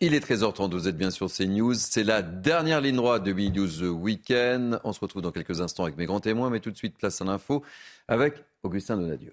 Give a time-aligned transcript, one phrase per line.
[0.00, 1.74] Il est 13h30, vous êtes bien sur CNews.
[1.74, 4.80] C'est la dernière ligne droite de B-News Weekend.
[4.82, 7.22] On se retrouve dans quelques instants avec mes grands témoins, mais tout de suite, place
[7.22, 7.62] à l'info
[8.08, 9.32] avec Augustin Donadieu.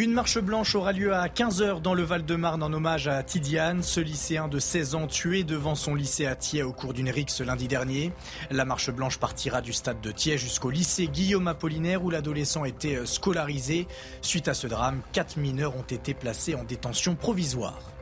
[0.00, 4.00] Une marche blanche aura lieu à 15h dans le Val-de-Marne en hommage à Tidiane, ce
[4.00, 7.68] lycéen de 16 ans tué devant son lycée à Thiers au cours d'une rixe lundi
[7.68, 8.10] dernier.
[8.50, 13.04] La marche blanche partira du stade de Thiers jusqu'au lycée Guillaume Apollinaire où l'adolescent était
[13.04, 13.86] scolarisé.
[14.22, 17.99] Suite à ce drame, quatre mineurs ont été placés en détention provisoire.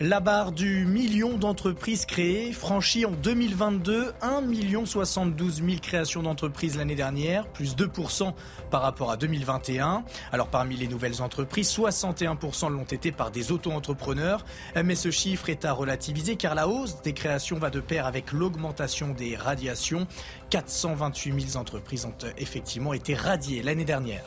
[0.00, 4.42] La barre du million d'entreprises créées franchie en 2022 1
[4.84, 8.34] 72 000 créations d'entreprises l'année dernière, plus 2%
[8.70, 10.04] par rapport à 2021.
[10.32, 14.44] Alors parmi les nouvelles entreprises, 61% l'ont été par des auto-entrepreneurs,
[14.84, 18.32] mais ce chiffre est à relativiser car la hausse des créations va de pair avec
[18.32, 20.06] l'augmentation des radiations.
[20.50, 24.26] 428 000 entreprises ont effectivement été radiées l'année dernière.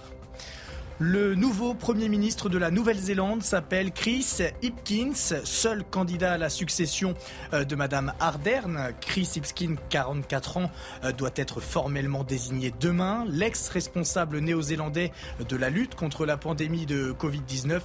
[1.01, 5.13] Le nouveau Premier ministre de la Nouvelle-Zélande s'appelle Chris Hipkins,
[5.45, 7.13] seul candidat à la succession
[7.53, 8.91] euh, de Madame Ardern.
[8.99, 10.69] Chris Hipkins, 44 ans,
[11.05, 13.23] euh, doit être formellement désigné demain.
[13.29, 15.13] L'ex-responsable néo-zélandais
[15.47, 17.79] de la lutte contre la pandémie de Covid-19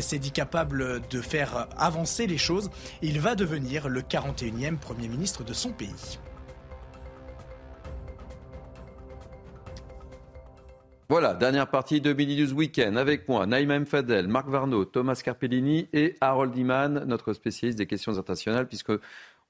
[0.00, 2.70] s'est dit capable de faire avancer les choses.
[3.02, 6.20] Il va devenir le 41e Premier ministre de son pays.
[11.10, 16.14] Voilà, dernière partie de Mini Weekend avec moi, Naïma Fadel, Marc Varno, Thomas Carpellini et
[16.20, 18.92] Harold Iman, notre spécialiste des questions internationales, puisque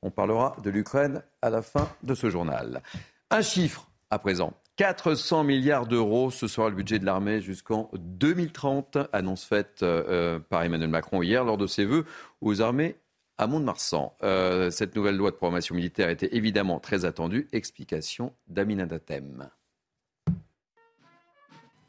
[0.00, 2.80] on parlera de l'Ukraine à la fin de ce journal.
[3.28, 4.54] Un chiffre à présent.
[4.76, 10.62] 400 milliards d'euros, ce sera le budget de l'armée jusqu'en 2030, annonce faite euh, par
[10.62, 12.06] Emmanuel Macron hier lors de ses vœux
[12.40, 12.96] aux armées
[13.36, 14.14] à Mont-de-Marsan.
[14.22, 17.48] Euh, cette nouvelle loi de programmation militaire était évidemment très attendue.
[17.52, 19.50] Explication d'Amina Datem.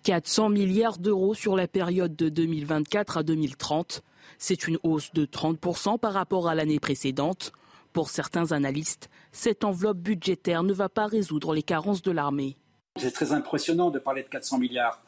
[0.04, 4.02] 400 milliards d'euros sur la période de 2024 à 2030.
[4.38, 7.52] C'est une hausse de 30% par rapport à l'année précédente.
[7.94, 12.56] Pour certains analystes, cette enveloppe budgétaire ne va pas résoudre les carences de l'armée.
[12.96, 15.02] C'est très impressionnant de parler de 400 milliards,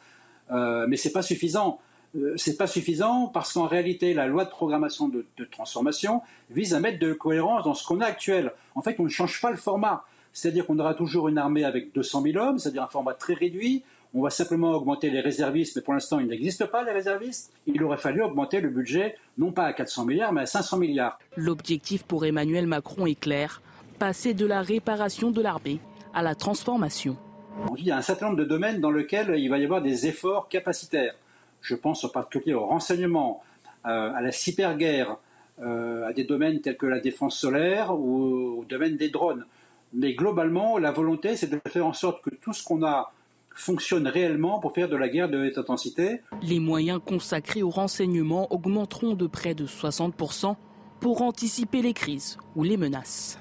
[0.52, 1.80] euh, mais ce n'est pas suffisant.
[2.16, 6.22] Euh, c'est pas suffisant parce qu'en réalité, la loi de programmation de, de, transformation
[6.52, 8.52] vise à mettre de cohérence dans ce qu'on a actuel.
[8.76, 10.06] En fait, on ne change pas le format.
[10.34, 13.84] C'est-à-dire qu'on aura toujours une armée avec 200 000 hommes, c'est-à-dire un format très réduit,
[14.14, 17.52] on va simplement augmenter les réservistes, mais pour l'instant, il n'existe pas les réservistes.
[17.66, 21.20] Il aurait fallu augmenter le budget, non pas à 400 milliards, mais à 500 milliards.
[21.36, 23.62] L'objectif pour Emmanuel Macron est clair
[23.98, 25.80] passer de la réparation de l'armée
[26.14, 27.16] à la transformation.
[27.78, 30.08] Il y a un certain nombre de domaines dans lesquels il va y avoir des
[30.08, 31.16] efforts capacitaires.
[31.62, 33.44] Je pense en particulier au renseignement,
[33.86, 35.18] euh, à la cyberguerre,
[35.62, 39.46] euh, à des domaines tels que la défense solaire ou au domaine des drones.
[39.94, 43.12] Mais globalement, la volonté, c'est de faire en sorte que tout ce qu'on a
[43.56, 46.22] fonctionne réellement pour faire de la guerre de haute intensité.
[46.42, 50.56] Les moyens consacrés au renseignement augmenteront de près de 60%
[51.00, 53.40] pour anticiper les crises ou les menaces.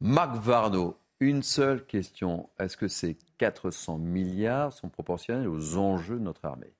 [0.00, 2.50] Marc Varno, une seule question.
[2.58, 6.74] Est-ce que ces 400 milliards sont proportionnels aux enjeux de notre armée?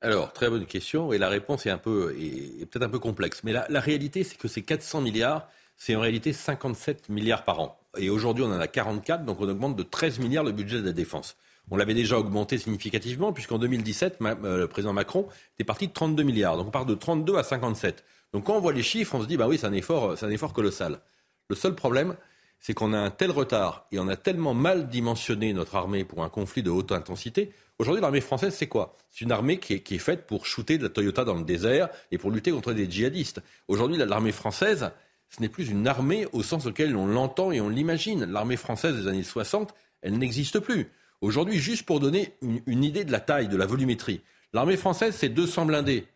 [0.00, 3.44] Alors, très bonne question, et la réponse est, un peu, est, peut-être un peu complexe.
[3.44, 7.60] Mais la, la réalité, c'est que ces 400 milliards, c'est en réalité 57 milliards par
[7.60, 7.78] an.
[7.98, 10.86] Et aujourd'hui, on en a 44, donc on augmente de 13 milliards le budget de
[10.86, 11.36] la défense.
[11.70, 16.22] On l'avait déjà augmenté significativement, puisqu'en 2017, euh, le président Macron était parti de 32
[16.22, 16.56] milliards.
[16.56, 18.04] Donc on part de 32 à 57.
[18.32, 20.26] Donc quand on voit les chiffres, on se dit, bah oui, c'est un effort, c'est
[20.26, 21.00] un effort colossal.
[21.48, 22.16] Le seul problème,
[22.60, 26.22] c'est qu'on a un tel retard et on a tellement mal dimensionné notre armée pour
[26.22, 27.52] un conflit de haute intensité.
[27.78, 28.96] Aujourd'hui, l'armée française, c'est quoi?
[29.10, 31.44] C'est une armée qui est, qui est, faite pour shooter de la Toyota dans le
[31.44, 33.42] désert et pour lutter contre des djihadistes.
[33.66, 34.92] Aujourd'hui, l'armée française,
[35.34, 38.24] ce n'est plus une armée au sens auquel on l'entend et on l'imagine.
[38.24, 40.88] L'armée française des années 60, elle n'existe plus.
[41.22, 44.20] Aujourd'hui, juste pour donner une, idée de la taille, de la volumétrie,
[44.52, 46.06] l'armée française, c'est 200 blindés.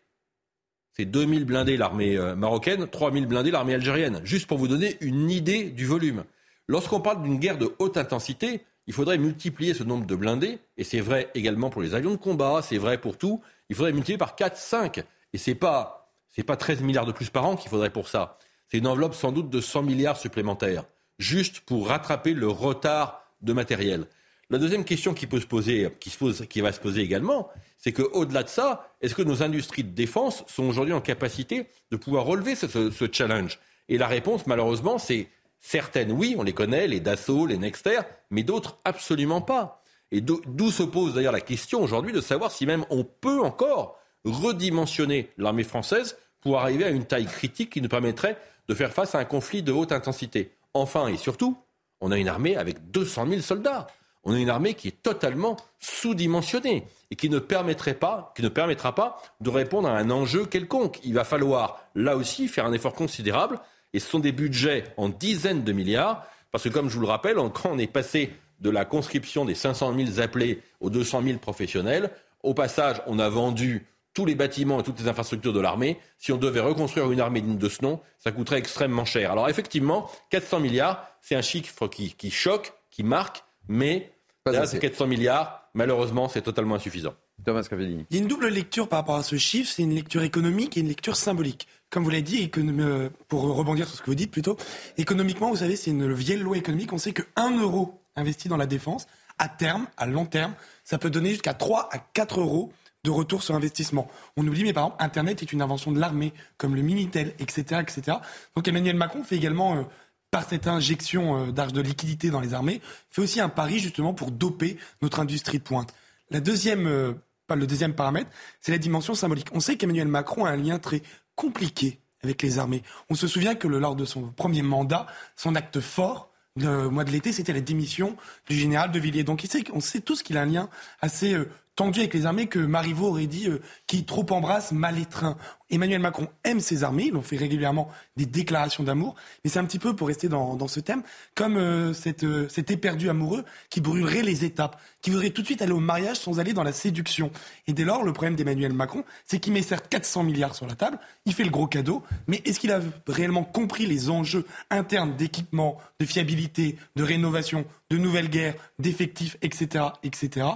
[0.93, 4.21] C'est 2000 blindés l'armée euh, marocaine, 3000 blindés l'armée algérienne.
[4.23, 6.23] Juste pour vous donner une idée du volume.
[6.67, 10.83] Lorsqu'on parle d'une guerre de haute intensité, il faudrait multiplier ce nombre de blindés, et
[10.83, 13.41] c'est vrai également pour les avions de combat, c'est vrai pour tout.
[13.69, 15.03] Il faudrait multiplier par 4, 5.
[15.33, 18.37] Et c'est pas, c'est pas 13 milliards de plus par an qu'il faudrait pour ça.
[18.67, 20.85] C'est une enveloppe sans doute de 100 milliards supplémentaires,
[21.19, 24.05] juste pour rattraper le retard de matériel.
[24.49, 28.49] La deuxième question qui, peut se pose, qui va se poser également, c'est qu'au-delà de
[28.49, 32.67] ça, est-ce que nos industries de défense sont aujourd'hui en capacité de pouvoir relever ce,
[32.91, 33.59] ce challenge?
[33.89, 35.27] Et la réponse, malheureusement, c'est
[35.59, 37.99] certaines, oui, on les connaît, les Dassault, les Nexter,
[38.29, 39.83] mais d'autres, absolument pas.
[40.11, 43.99] Et d'où se pose d'ailleurs la question aujourd'hui de savoir si même on peut encore
[44.23, 48.37] redimensionner l'armée française pour arriver à une taille critique qui nous permettrait
[48.69, 50.51] de faire face à un conflit de haute intensité.
[50.73, 51.57] Enfin et surtout,
[51.99, 53.87] on a une armée avec 200 000 soldats.
[54.23, 58.47] On a une armée qui est totalement sous-dimensionnée et qui ne permettrait pas, qui ne
[58.47, 61.01] permettra pas de répondre à un enjeu quelconque.
[61.03, 63.59] Il va falloir là aussi faire un effort considérable
[63.91, 67.07] et ce sont des budgets en dizaines de milliards parce que comme je vous le
[67.07, 71.39] rappelle, quand on est passé de la conscription des 500 000 appelés aux 200 000
[71.39, 72.09] professionnels,
[72.41, 73.85] au passage, on a vendu
[74.17, 77.39] tous les bâtiments et toutes les infrastructures de l'armée, si on devait reconstruire une armée
[77.39, 79.31] digne de ce nom, ça coûterait extrêmement cher.
[79.31, 84.11] Alors effectivement, 400 milliards, c'est un chiffre qui, qui, choque, qui marque, mais
[84.47, 87.13] là, ces 400 milliards, malheureusement, c'est totalement insuffisant.
[87.45, 88.07] Thomas Cavellini.
[88.09, 90.77] Il y a une double lecture par rapport à ce chiffre, c'est une lecture économique
[90.77, 91.67] et une lecture symbolique.
[91.91, 94.57] Comme vous l'avez dit, euh, pour rebondir sur ce que vous dites plutôt,
[94.97, 96.91] économiquement, vous savez, c'est une vieille loi économique.
[96.91, 99.05] On sait que 1 euro investi dans la défense,
[99.37, 102.73] à terme, à long terme, ça peut donner jusqu'à 3 à 4 euros
[103.07, 104.09] de retour sur investissement.
[104.35, 107.81] On oublie, mais par exemple, Internet est une invention de l'armée, comme le Minitel, etc.,
[107.81, 108.17] etc.
[108.55, 109.83] Donc Emmanuel Macron fait également, euh,
[110.29, 114.13] par cette injection euh, d'argent de liquidité dans les armées, fait aussi un pari justement
[114.13, 115.93] pour doper notre industrie pointe.
[116.31, 117.13] La deuxième, euh,
[117.49, 119.47] le deuxième paramètre, c'est la dimension symbolique.
[119.53, 121.01] On sait qu'Emmanuel Macron a un lien très
[121.35, 122.83] compliqué avec les armées.
[123.09, 125.07] On se souvient que lors de son premier mandat,
[125.37, 128.17] son acte fort, le mois de l'été, c'était la démission
[128.49, 129.23] du général de Villiers.
[129.23, 130.69] Donc on sait tous qu'il a un lien
[130.99, 131.37] assez
[131.77, 135.37] tendu avec les armées que Marivaux aurait dit euh, qui trop embrasse mal étreint.
[135.69, 139.65] Emmanuel Macron aime ses armées, il en fait régulièrement des déclarations d'amour, mais c'est un
[139.65, 141.03] petit peu, pour rester dans, ce thème,
[141.35, 145.45] comme euh, cette, euh, cet éperdu amoureux qui brûlerait les étapes, qui voudrait tout de
[145.45, 147.31] suite aller au mariage sans aller dans la séduction.
[147.67, 150.75] Et dès lors, le problème d'Emmanuel Macron, c'est qu'il met certes 400 milliards sur la
[150.75, 155.15] table, il fait le gros cadeau, mais est-ce qu'il a réellement compris les enjeux internes
[155.15, 160.47] d'équipement, de fiabilité, de rénovation, de nouvelles guerres, d'effectifs, etc., etc.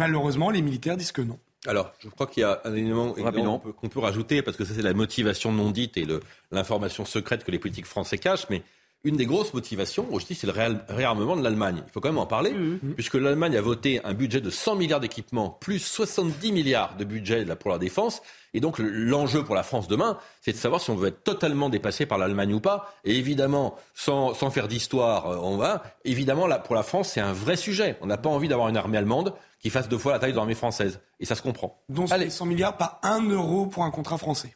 [0.00, 1.38] Malheureusement, les militaires disent que non.
[1.66, 4.80] Alors, je crois qu'il y a un élément qu'on peut, rajouter, parce que ça, c'est
[4.80, 6.06] la motivation non dite et
[6.50, 8.62] l'information secrète que les politiques français cachent, mais
[9.02, 10.52] une des grosses motivations aussi, c'est le
[10.88, 11.82] réarmement de l'Allemagne.
[11.86, 12.94] Il faut quand même en parler, mmh.
[12.94, 17.46] puisque l'Allemagne a voté un budget de 100 milliards d'équipements, plus 70 milliards de budget
[17.56, 18.20] pour la défense.
[18.52, 21.70] Et donc l'enjeu pour la France demain, c'est de savoir si on veut être totalement
[21.70, 22.92] dépassé par l'Allemagne ou pas.
[23.04, 25.82] Et évidemment, sans, faire d'histoire, euh, on va.
[26.04, 27.96] Évidemment, là, pour la France, c'est un vrai sujet.
[28.02, 30.36] On n'a pas envie d'avoir une armée allemande qui fasse deux fois la taille de
[30.36, 31.00] l'armée française.
[31.20, 31.82] Et ça se comprend.
[31.88, 32.28] Donc Allez.
[32.28, 34.54] 100 milliards, pas un euro pour un contrat français.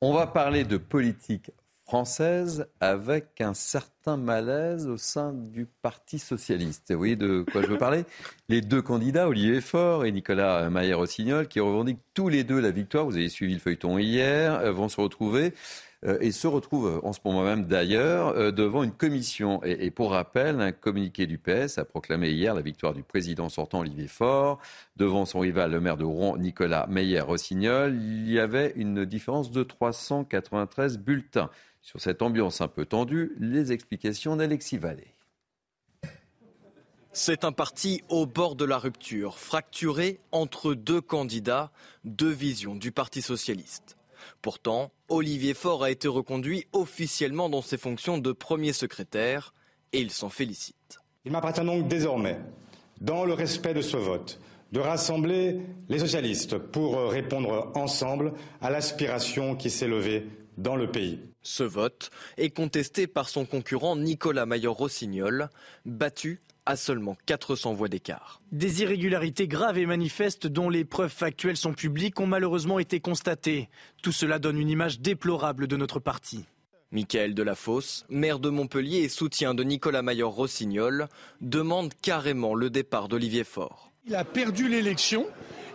[0.00, 1.50] On va parler de politique
[1.88, 6.92] française avec un certain malaise au sein du Parti socialiste.
[6.92, 8.04] Vous voyez de quoi je veux parler?
[8.50, 13.06] Les deux candidats, Olivier Faure et Nicolas Maillé-Rossignol, qui revendiquent tous les deux la victoire,
[13.06, 15.54] vous avez suivi le feuilleton hier, euh, vont se retrouver
[16.04, 19.62] euh, et se retrouvent en ce moment même d'ailleurs euh, devant une commission.
[19.64, 23.80] Et, pour rappel, un communiqué du PS a proclamé hier la victoire du président sortant
[23.80, 24.60] Olivier Faure
[24.96, 27.96] devant son rival, le maire de Rouen, Nicolas Meyer-Rossignol.
[27.96, 31.50] Il y avait une différence de 393 bulletins.
[31.88, 35.14] Sur cette ambiance un peu tendue, les explications d'Alexis Vallée.
[37.12, 41.70] C'est un parti au bord de la rupture, fracturé entre deux candidats,
[42.04, 43.96] deux visions du Parti socialiste.
[44.42, 49.54] Pourtant, Olivier Faure a été reconduit officiellement dans ses fonctions de premier secrétaire
[49.94, 50.98] et il s'en félicite.
[51.24, 52.38] Il m'appartient donc désormais,
[53.00, 54.38] dans le respect de ce vote,
[54.72, 60.26] de rassembler les socialistes pour répondre ensemble à l'aspiration qui s'est levée
[60.58, 61.20] dans le pays.
[61.48, 65.48] Ce vote est contesté par son concurrent Nicolas Maillot-Rossignol,
[65.86, 68.42] battu à seulement 400 voix d'écart.
[68.52, 73.70] Des irrégularités graves et manifestes dont les preuves factuelles sont publiques ont malheureusement été constatées.
[74.02, 76.44] Tout cela donne une image déplorable de notre parti.
[76.92, 81.08] Michael Delafosse, maire de Montpellier et soutien de Nicolas Maillot-Rossignol,
[81.40, 83.90] demande carrément le départ d'Olivier Faure.
[84.06, 85.26] Il a perdu l'élection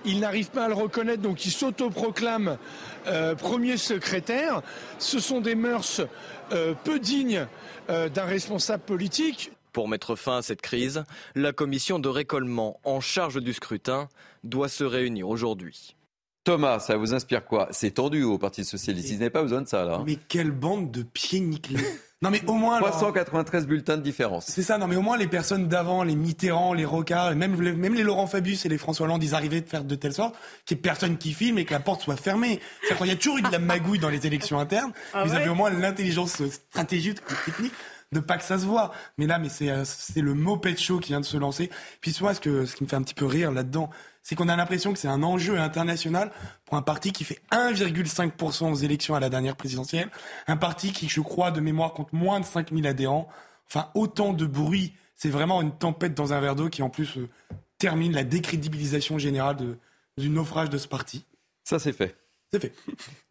[0.05, 2.57] il n'arrive pas à le reconnaître, donc il s'autoproclame
[3.07, 4.61] euh, premier secrétaire.
[4.99, 6.01] Ce sont des mœurs
[6.51, 7.47] euh, peu dignes
[7.89, 9.51] euh, d'un responsable politique.
[9.71, 11.03] Pour mettre fin à cette crise,
[11.35, 14.07] la commission de récollement en charge du scrutin
[14.43, 15.95] doit se réunir aujourd'hui.
[16.43, 17.69] Thomas, ça vous inspire quoi?
[17.71, 19.09] C'est tendu au Parti Socialiste.
[19.11, 20.03] Il n'est pas besoin de ça, là.
[20.05, 21.79] Mais quelle bande de pieds nickelés
[22.23, 24.45] Non mais au moins 393 bulletins de différence.
[24.47, 24.77] C'est ça.
[24.77, 28.27] Non mais au moins les personnes d'avant, les Mitterrand, les Rocard, même même les Laurent
[28.27, 30.33] Fabius et les François Hollande, ils arrivaient de faire de telle sorte
[30.65, 32.61] qu'il n'y ait personne qui filme et que la porte soit fermée.
[32.81, 34.93] C'est-à-dire qu'il y a toujours eu de la magouille dans les élections internes.
[35.13, 37.73] Ah vous avez au moins l'intelligence stratégique, technique
[38.13, 38.91] de pas que ça se voit.
[39.17, 41.69] Mais là, mais c'est euh, c'est le moped show qui vient de se lancer.
[41.99, 43.89] Puis moi, ce, que, ce qui me fait un petit peu rire là-dedans,
[44.23, 46.31] c'est qu'on a l'impression que c'est un enjeu international
[46.65, 50.09] pour un parti qui fait 1,5% aux élections à la dernière présidentielle,
[50.47, 53.27] un parti qui, je crois, de mémoire, compte moins de 5000 adhérents.
[53.67, 54.93] Enfin, autant de bruit.
[55.15, 57.29] C'est vraiment une tempête dans un verre d'eau qui, en plus, euh,
[57.77, 59.77] termine la décrédibilisation générale
[60.17, 61.25] du naufrage de ce parti.
[61.63, 62.15] Ça, c'est fait.
[62.53, 62.73] C'est fait.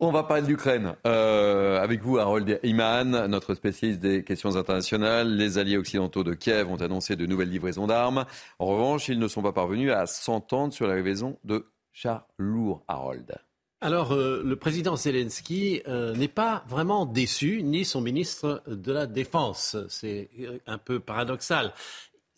[0.01, 0.97] On va parler de l'Ukraine.
[1.07, 5.37] Euh, avec vous, Harold Iman, notre spécialiste des questions internationales.
[5.37, 8.25] Les alliés occidentaux de Kiev ont annoncé de nouvelles livraisons d'armes.
[8.59, 12.83] En revanche, ils ne sont pas parvenus à s'entendre sur la livraison de chars lourds,
[12.89, 13.37] Harold.
[13.81, 19.07] Alors, euh, le président Zelensky euh, n'est pas vraiment déçu, ni son ministre de la
[19.07, 19.77] Défense.
[19.89, 20.31] C'est
[20.67, 21.73] un peu paradoxal.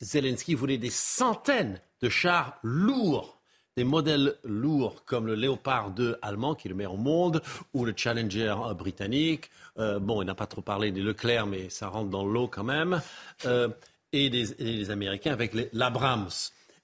[0.02, 3.33] Zelensky voulait des centaines de chars lourds
[3.76, 7.84] des modèles lourds comme le Léopard 2 allemand, qui est le meilleur au monde, ou
[7.84, 9.50] le Challenger euh, britannique.
[9.78, 12.62] Euh, bon, il n'a pas trop parlé des Leclerc, mais ça rentre dans l'eau quand
[12.62, 13.00] même.
[13.46, 13.68] Euh,
[14.12, 16.28] et, des, Américains avec l'Abrams.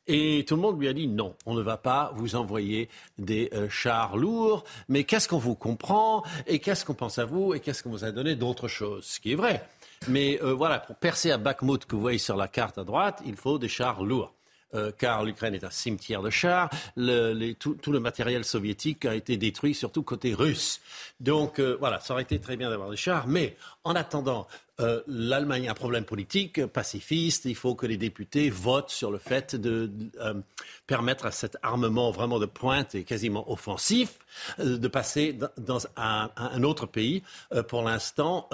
[0.09, 3.50] Et tout le monde lui a dit non, on ne va pas vous envoyer des
[3.68, 7.85] chars lourds, mais qu'est-ce qu'on vous comprend et qu'est-ce qu'on pense à vous et qu'est-ce
[7.85, 9.64] qu'on vous a donné d'autres choses, ce qui est vrai.
[10.09, 13.37] Mais voilà, pour percer à Bakhmut que vous voyez sur la carte à droite, il
[13.37, 14.35] faut des chars lourds.
[14.75, 16.71] Euh, car l'Ukraine est un cimetière de chars.
[17.59, 20.81] tout, le matériel soviétique a été détruit, surtout côté russe.
[21.19, 24.47] Donc euh, voilà, ça aurait été très bien d'avoir des chars, mais en attendant,
[24.81, 27.45] euh, l'Allemagne a un problème politique pacifiste.
[27.45, 30.35] Il faut que les députés votent sur le fait de euh,
[30.87, 34.19] permettre à cet armement vraiment de pointe et quasiment offensif
[34.59, 36.31] euh, de passer dans un,
[36.63, 37.23] autre pays.
[37.69, 38.49] pour l'instant,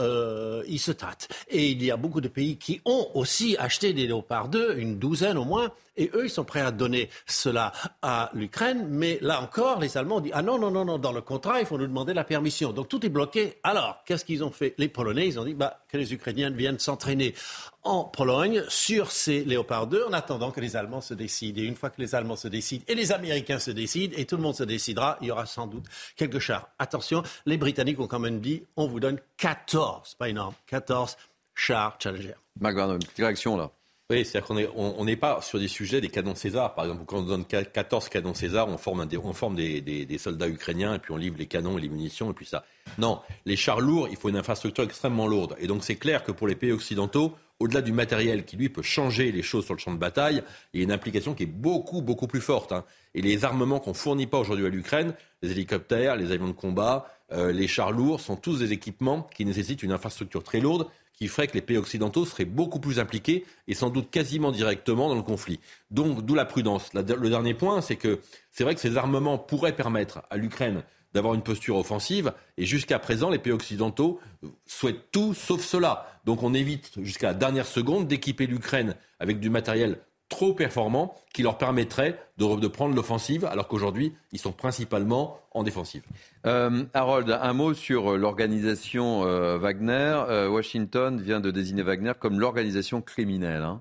[0.67, 1.29] il se tâte.
[1.49, 4.99] Et il y a beaucoup de pays qui ont aussi acheté des Léopard 2, une
[4.99, 8.87] douzaine au moins, et eux, ils sont prêts à donner cela à l'Ukraine.
[8.91, 11.61] Mais là encore, les Allemands ont dit Ah non, non, non, non, dans le contrat,
[11.61, 12.73] il faut nous demander la permission.
[12.73, 13.59] Donc tout est bloqué.
[13.63, 14.75] Alors, qu'est-ce qu'ils ont fait?
[14.79, 17.35] Les Polonais, ils ont dit bah, que les Ukrainiens viennent s'entraîner
[17.83, 21.61] en Pologne sur ces Léopard 2 en attendant que les Allemands se décident.
[21.61, 24.37] Et une fois que les Allemands se décident et les Américains se décident et tout
[24.37, 25.85] le monde se décidera, il y aura sans doute
[26.17, 26.69] quelques chars.
[26.79, 31.17] Attention, les Britanniques ont quand même dit on vous donne 14, pas énorme, 14
[31.55, 32.35] chars Challenger.
[32.61, 33.71] McGovern, une petite là.
[34.09, 36.77] Oui, c'est-à-dire qu'on n'est pas sur des sujets des canons César.
[36.77, 40.95] Par exemple, quand on donne 14 canons César, on forme, des, forme des, soldats ukrainiens
[40.95, 42.65] et puis on livre les canons et les munitions et puis ça.
[42.99, 45.57] Non, les chars lourds, il faut une infrastructure extrêmement lourde.
[45.59, 48.83] Et donc c'est clair que pour les pays occidentaux, au-delà du matériel qui lui peut
[48.83, 51.47] changer les choses sur le champ de bataille, il y a une implication qui est
[51.47, 52.71] beaucoup, beaucoup plus forte.
[52.71, 52.85] Hein.
[53.15, 57.09] Et les armements qu'on fournit pas aujourd'hui à l'Ukraine, les hélicoptères, les avions de combat,
[57.33, 60.87] euh, les chars lourds, sont tous des équipements qui nécessitent une infrastructure très lourde
[61.17, 65.09] qui ferait que les pays occidentaux seraient beaucoup plus impliqués et sans doute quasiment directement
[65.09, 65.61] dans le conflit.
[65.91, 66.93] Donc, d'où la prudence.
[66.95, 68.21] le dernier point, c'est que
[68.53, 70.83] c'est vrai que ces armements pourraient permettre à l'Ukraine
[71.15, 72.33] d'avoir une posture offensive.
[72.59, 74.21] Et jusqu'à présent, les pays occidentaux
[74.67, 76.07] souhaitent tout sauf cela.
[76.27, 81.43] Donc on évite jusqu'à la dernière seconde d'équiper l'Ukraine avec du matériel trop performants qui
[81.43, 86.03] leur permettraient de, prendre l'offensive, alors qu'aujourd'hui, ils sont principalement en défensive.
[86.47, 90.25] Euh, Harold, un mot sur l'organisation euh, Wagner.
[90.29, 93.63] Euh, Washington vient de désigner Wagner comme l'organisation criminelle.
[93.63, 93.81] Hein.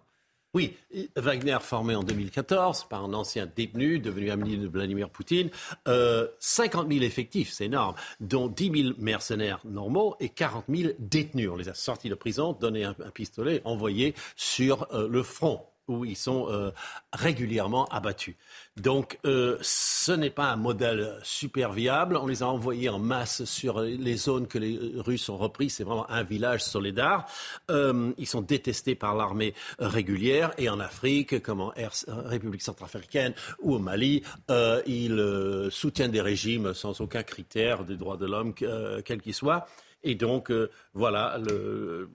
[0.53, 0.77] Oui,
[1.17, 5.49] Wagner formé en 2014 par un ancien détenu devenu ami de Vladimir Poutine.
[6.39, 11.49] 50 000 effectifs, c'est énorme, dont 10 000 mercenaires normaux et 40 000 détenus.
[11.51, 16.15] On les a sortis de prison, donné un, pistolet, envoyés sur le front où ils
[16.15, 16.71] sont euh,
[17.13, 18.35] régulièrement abattus.
[18.77, 22.17] Donc euh, ce n'est pas un modèle super viable.
[22.17, 25.75] On les a envoyés en masse sur les zones que les Russes ont reprises.
[25.75, 27.25] C'est vraiment un village solidaire.
[27.71, 30.51] Euh, ils sont détestés par l'armée régulière.
[30.57, 31.73] Et en Afrique, comme en
[32.07, 34.23] République centrafricaine ou au Mali,
[34.87, 39.67] ils soutiennent des régimes sans aucun critère des droits de l'homme, quel qu'il soit.
[40.03, 40.51] Et donc,
[40.93, 42.09] voilà, le,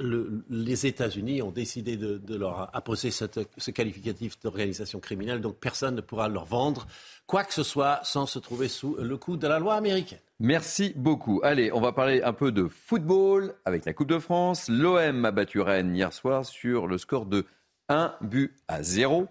[0.00, 6.28] les États-Unis ont décidé de, leur apposer ce qualificatif d'organisation criminelle, donc personne ne pourra
[6.28, 6.86] leur vendre
[7.26, 10.18] quoi que ce soit sans se trouver sous le coup de la loi américaine.
[10.40, 11.40] Merci beaucoup.
[11.44, 14.68] Allez, on va parler un peu de football avec la Coupe de France.
[14.68, 17.44] L'OM a battu Rennes hier soir sur le score de
[17.90, 19.28] 1 but à 0.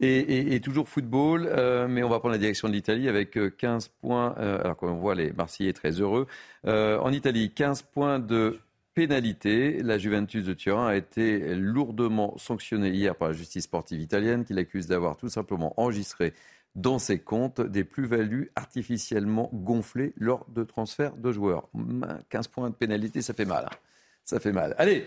[0.00, 3.88] Et, toujours football, euh, mais on va prendre la direction de l'Italie avec 15 euh,
[4.00, 4.34] points.
[4.38, 6.26] Euh, alors qu'on voit les Marseillais très heureux.
[6.64, 8.58] en Italie, 15 points de
[8.96, 9.82] pénalité.
[9.82, 14.54] La Juventus de Turin a été lourdement sanctionnée hier par la justice sportive italienne qui
[14.54, 16.32] l'accuse d'avoir tout simplement enregistré
[16.74, 21.68] dans ses comptes des plus-values artificiellement gonflées lors de transferts de joueurs.
[22.30, 23.66] 15 points de pénalité, ça fait mal.
[23.70, 23.76] Hein.
[24.24, 24.74] Ça fait mal.
[24.78, 25.04] Allez,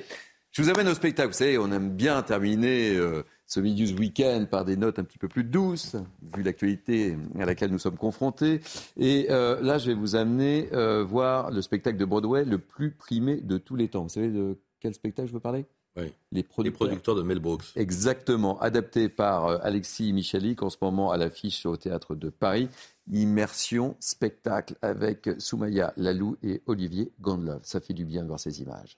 [0.51, 1.29] je vous amène au spectacle.
[1.29, 5.17] Vous savez, on aime bien terminer euh, ce Midus Week-end par des notes un petit
[5.17, 5.95] peu plus douces,
[6.35, 8.61] vu l'actualité à laquelle nous sommes confrontés.
[8.97, 12.91] Et euh, là, je vais vous amener euh, voir le spectacle de Broadway le plus
[12.91, 14.03] primé de tous les temps.
[14.03, 15.65] Vous savez de quel spectacle je veux parler?
[15.97, 16.13] Oui.
[16.31, 17.65] Les Les producteurs de Mel Brooks.
[17.75, 22.69] Exactement, adapté par euh, Alexis Michalik, en ce moment à l'affiche au théâtre de Paris.
[23.11, 27.61] Immersion spectacle avec Soumaya Lalou et Olivier Gondlov.
[27.63, 28.95] Ça fait du bien de voir ces images.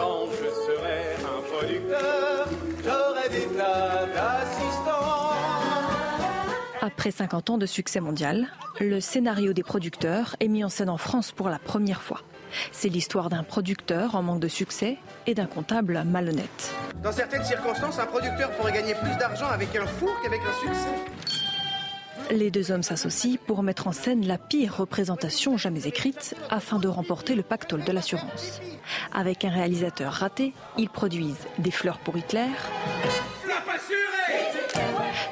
[0.00, 2.48] Quand je serai un producteur,
[2.84, 5.32] j'aurai des tas d'assistants.
[6.80, 8.46] Après 50 ans de succès mondial,
[8.78, 12.20] le scénario des producteurs est mis en scène en France pour la première fois.
[12.70, 16.72] C'est l'histoire d'un producteur en manque de succès et d'un comptable malhonnête.
[17.02, 21.37] Dans certaines circonstances, un producteur pourrait gagner plus d'argent avec un four qu'avec un succès.
[22.30, 26.86] Les deux hommes s'associent pour mettre en scène la pire représentation jamais écrite afin de
[26.86, 28.60] remporter le pactole de l'assurance.
[29.12, 32.48] Avec un réalisateur raté, ils produisent Des fleurs pour Hitler.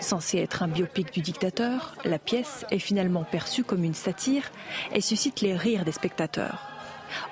[0.00, 4.50] Censé être un biopic du dictateur, la pièce est finalement perçue comme une satire
[4.92, 6.68] et suscite les rires des spectateurs.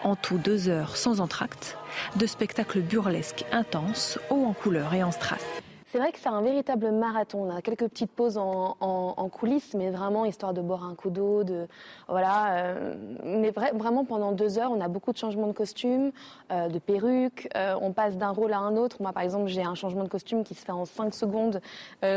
[0.02, 1.76] En tout deux heures sans entracte,
[2.16, 5.44] de spectacles burlesques intenses, hauts en couleurs et en strass.
[5.94, 7.44] C'est vrai que c'est un véritable marathon.
[7.48, 11.08] On a quelques petites pauses en, en- coulisses, mais vraiment histoire de boire un coup
[11.08, 11.68] d'eau, de
[12.08, 12.56] voilà.
[12.56, 16.10] euh, mais vra- vraiment pendant deux heures, on a beaucoup de changements de costumes,
[16.50, 17.48] euh, de perruques.
[17.56, 18.96] euh, on passe d'un rôle à un autre.
[19.02, 21.60] Moi, par exemple, j'ai un changement de costume qui se fait en cinq secondes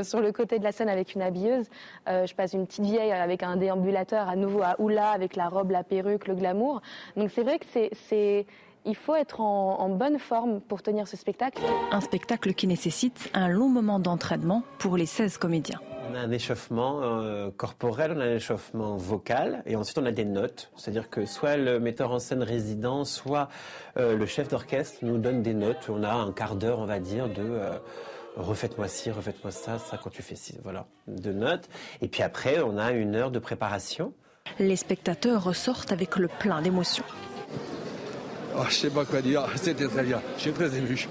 [0.02, 1.68] sur le côté de la scène avec une habilleuse.
[2.08, 5.70] Je passe une petite vieille avec un déambulateur à nouveau à Oula avec la robe,
[5.70, 6.82] la perruque, le glamour.
[7.16, 7.66] Donc c'est vrai que
[8.10, 8.48] c'est
[8.86, 11.62] il faut être en, en bonne forme pour tenir ce spectacle.
[11.92, 15.80] Un spectacle qui nécessite un long moment d'entraînement pour les 16 comédiens.
[16.10, 20.12] On a un échauffement euh, corporel, on a un échauffement vocal, et ensuite on a
[20.12, 20.72] des notes.
[20.78, 23.50] C'est-à-dire que soit le metteur en scène résident, soit
[23.98, 25.90] euh, le chef d'orchestre nous donne des notes.
[25.90, 27.72] On a un quart d'heure, on va dire, de euh,
[28.38, 31.68] refaites-moi ci, refaites-moi ça, ça quand tu fais ci, voilà, de notes.
[32.02, 34.14] Et puis après, on a une heure de préparation.
[34.60, 37.04] Les spectateurs ressortent avec le plein d'émotions.
[38.56, 40.22] Oh, je sais pas quoi dire, c'était très bien.
[40.38, 41.08] Je suis très ému.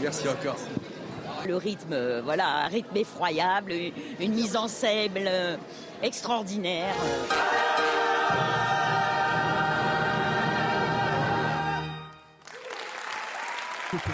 [0.00, 0.56] Merci encore.
[1.46, 3.72] Le rythme, euh, voilà, un rythme effroyable,
[4.20, 5.56] une, mise en scène euh,
[6.02, 6.94] extraordinaire.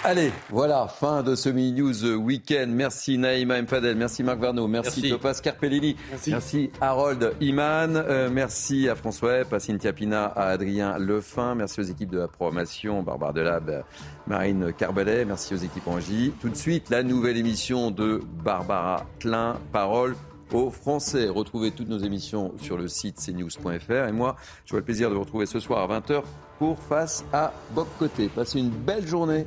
[0.04, 2.72] Allez, voilà, fin de ce Mini News Weekend.
[2.72, 5.10] Merci Naïma Mfadel, merci Marc Varno, merci, Merci.
[5.10, 5.96] Topaz Carpellini,
[6.28, 6.70] Merci.
[6.80, 11.84] Harold Iman, euh, merci à François Epp, à Cynthia Pina, à Adrien Lefin, merci aux
[11.84, 13.84] équipes de la programmation, Barbare Delab,
[14.26, 16.32] Marine Carbelet, merci aux équipes en J.
[16.40, 20.16] Tout de suite, la nouvelle émission de Barbara Klein, Parole
[20.52, 21.28] aux Français.
[21.28, 24.08] Retrouvez toutes nos émissions sur le site cnews.fr.
[24.08, 26.22] Et moi, j'aurai le plaisir de vous retrouver ce soir à 20h
[26.58, 28.28] pour Face à Bob Côté.
[28.28, 29.46] Passez une belle journée.